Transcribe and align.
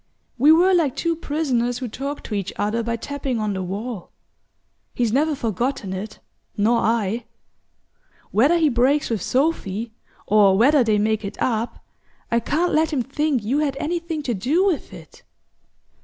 We 0.39 0.51
were 0.51 0.73
like 0.73 0.95
two 0.95 1.15
prisoners 1.15 1.77
who 1.77 1.87
talk 1.87 2.23
to 2.23 2.33
each 2.33 2.51
other 2.55 2.81
by 2.81 2.95
tapping 2.95 3.37
on 3.39 3.53
the 3.53 3.61
wall. 3.61 4.09
He's 4.95 5.13
never 5.13 5.35
forgotten 5.35 5.93
it, 5.93 6.17
nor 6.57 6.79
I. 6.79 7.25
Whether 8.31 8.57
he 8.57 8.67
breaks 8.67 9.11
with 9.11 9.21
Sophy, 9.21 9.91
or 10.25 10.57
whether 10.57 10.83
they 10.83 10.97
make 10.97 11.23
it 11.23 11.39
up, 11.39 11.85
I 12.31 12.39
can't 12.39 12.73
let 12.73 12.91
him 12.91 13.03
think 13.03 13.43
you 13.43 13.59
had 13.59 13.77
anything 13.79 14.23
to 14.23 14.33
do 14.33 14.65
with 14.65 14.91
it." 14.91 15.21